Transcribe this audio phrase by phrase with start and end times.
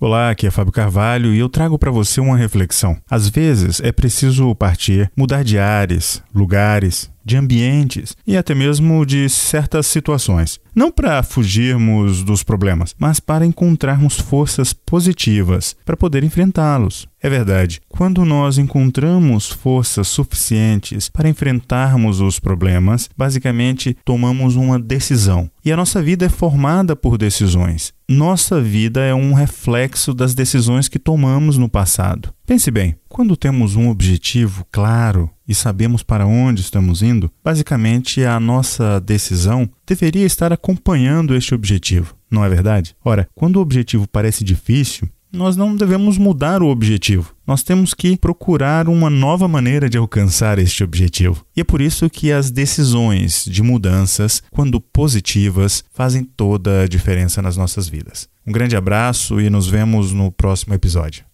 [0.00, 2.96] Olá, aqui é Fábio Carvalho e eu trago para você uma reflexão.
[3.10, 9.28] Às vezes é preciso partir, mudar de ares, lugares, de ambientes e até mesmo de
[9.28, 10.58] certas situações.
[10.74, 17.06] Não para fugirmos dos problemas, mas para encontrarmos forças positivas para poder enfrentá-los.
[17.20, 25.50] É verdade, quando nós encontramos forças suficientes para enfrentarmos os problemas, basicamente tomamos uma decisão.
[25.64, 27.92] E a nossa vida é formada por decisões.
[28.08, 32.32] Nossa vida é um reflexo das decisões que tomamos no passado.
[32.48, 38.40] Pense bem, quando temos um objetivo claro e sabemos para onde estamos indo, basicamente a
[38.40, 42.96] nossa decisão deveria estar acompanhando este objetivo, não é verdade?
[43.04, 47.34] Ora, quando o objetivo parece difícil, nós não devemos mudar o objetivo.
[47.46, 51.44] Nós temos que procurar uma nova maneira de alcançar este objetivo.
[51.54, 57.42] E é por isso que as decisões de mudanças, quando positivas, fazem toda a diferença
[57.42, 58.26] nas nossas vidas.
[58.46, 61.28] Um grande abraço e nos vemos no próximo episódio.